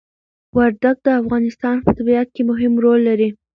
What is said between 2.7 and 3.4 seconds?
ړول لري